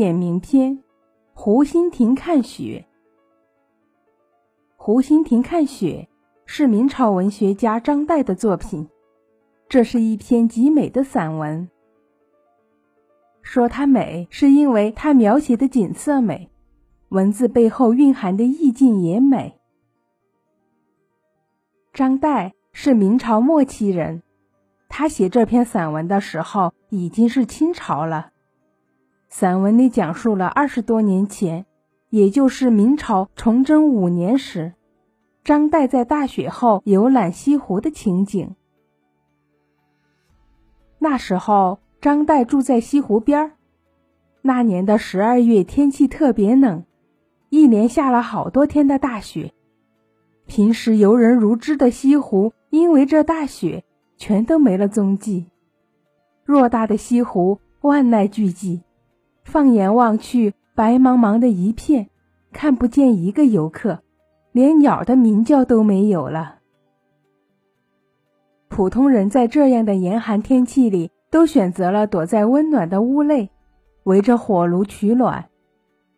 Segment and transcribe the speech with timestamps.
[0.00, 0.78] 典名篇
[1.34, 2.86] 《湖心亭看雪》。
[4.82, 6.08] 《湖心亭看雪》
[6.46, 8.88] 是明朝文学家张岱的作品，
[9.68, 11.68] 这是一篇极美的散文。
[13.42, 16.48] 说它美，是因为它描写的景色美，
[17.10, 19.60] 文字背后蕴含的意境也美。
[21.92, 24.22] 张岱是明朝末期人，
[24.88, 28.30] 他写这篇散文的时候已经是清朝了。
[29.30, 31.64] 散文里讲述了二十多年前。
[32.10, 34.72] 也就是明朝崇祯五年时，
[35.44, 38.56] 张岱在大雪后游览西湖的情景。
[40.98, 43.52] 那时候，张岱住在西湖边儿。
[44.42, 46.84] 那年的十二月，天气特别冷，
[47.50, 49.52] 一连下了好多天的大雪。
[50.46, 53.84] 平时游人如织的西湖，因为这大雪，
[54.16, 55.46] 全都没了踪迹。
[56.44, 58.80] 偌大的西湖，万籁俱寂，
[59.50, 60.54] 放眼望去。
[60.72, 62.08] 白茫茫的一片，
[62.52, 64.02] 看不见一个游客，
[64.50, 66.60] 连鸟的鸣叫都没有了。
[68.68, 73.50] 普通人在这样的严寒天气里，都选择了躲在温暖的屋内，
[74.04, 75.50] 围着火炉取暖，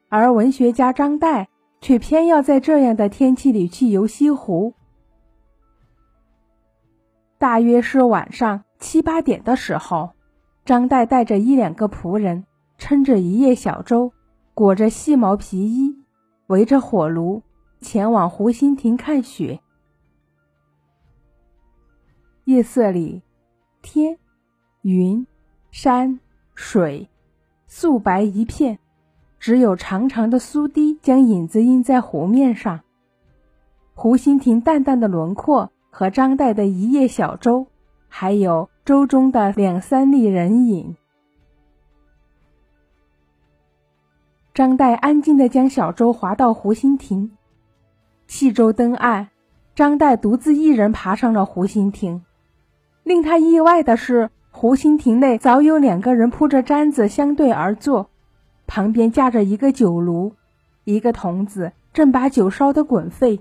[0.09, 1.47] 而文学家张岱
[1.81, 4.75] 却偏要在这样的天气里去游西湖。
[7.39, 10.11] 大约是晚上七八点的时候，
[10.65, 12.45] 张岱带着一两个仆人，
[12.83, 14.13] 撑着一叶小舟。
[14.55, 15.97] 裹着细毛皮衣，
[16.49, 17.41] 围着火炉，
[17.81, 19.61] 前往湖心亭看雪。
[22.45, 23.23] 夜色里，
[23.83, 24.19] 天、
[24.81, 25.25] 云、
[25.71, 26.19] 山、
[26.57, 27.09] 水，
[27.69, 28.77] 素白一片，
[29.39, 32.81] 只有长长的苏堤将影子印在湖面上。
[33.95, 37.69] 湖心亭淡淡的轮廓和张岱的一叶小舟，
[38.09, 40.97] 还有舟中的两三粒人影。
[44.55, 47.31] 张岱安静地将小舟划到湖心亭，
[48.27, 49.29] 细舟登岸，
[49.75, 52.23] 张岱独自一人爬上了湖心亭。
[53.03, 58.11] 令他意外的是，湖心亭内早有两个人铺着毡子相对而坐，
[58.67, 60.35] 旁边架着一个酒炉，
[60.85, 63.41] 一个童子正把酒烧得滚沸。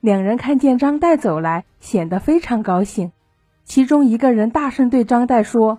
[0.00, 3.12] 两人看见张岱走来，显得非常高兴，
[3.64, 5.78] 其中一个人大声对张岱说。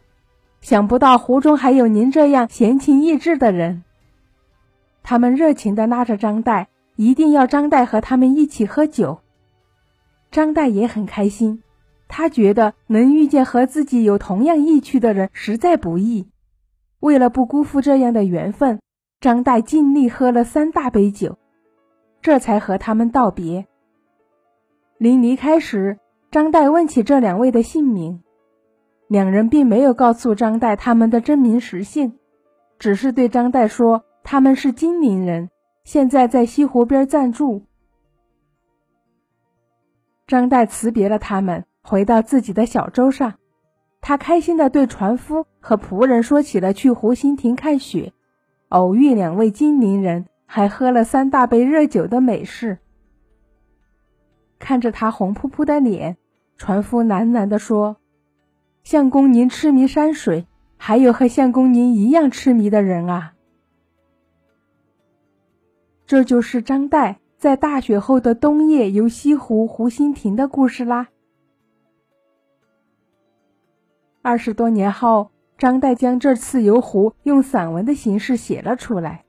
[0.68, 3.86] 想不到湖中还有您这样闲情逸致的人。
[5.02, 6.66] 他们热情地拉着张岱，
[6.98, 9.20] 一定要张岱和他们一起喝酒。
[10.30, 11.64] 张岱也很开心，
[12.10, 16.28] 他觉得能遇见和自己有同样意趣的人实在不易。
[17.00, 18.82] 为了不辜负这样的缘分，
[19.22, 21.38] 张岱尽力喝了三大杯酒，
[22.22, 23.68] 这才和他们道别。
[24.98, 25.98] 临离开时，
[26.30, 28.22] 张岱问起这两位的姓名。
[29.08, 32.20] 两人并没有告诉张岱他们的真名实姓，
[32.78, 35.50] 只是对张岱说他们是金陵人，
[35.86, 37.64] 现在在西湖边暂住。
[40.28, 43.36] 张岱辞别了他们，回到自己的小舟上，
[44.02, 48.12] 他开心地对船夫和仆人说起了去湖心亭看雪、
[48.68, 52.80] 偶遇两位金陵人，还喝了三大杯热酒的美事。
[54.60, 56.18] 看着他红扑扑的脸，
[56.58, 57.96] 船夫喃喃地说。
[58.90, 63.34] 相公，您痴迷山水，还有和相公您一样痴迷的人啊！
[66.06, 71.10] 这就是张岱在大雪后的冬夜游西湖湖心亭的故事啦。
[74.22, 79.26] 二十多年后，张岱将这次游湖用散文的形式写了出来。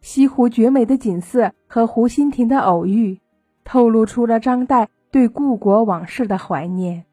[0.00, 3.20] 西湖绝美的景色和湖心亭的偶遇，
[3.62, 7.04] 透露出了张岱对故国往事的怀念。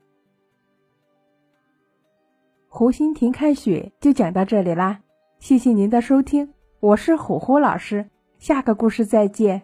[2.74, 5.02] 湖心亭看雪就讲到这里啦，
[5.40, 8.10] 谢谢您的收听，我是虎虎老师，
[8.40, 9.64] 下个故事再见。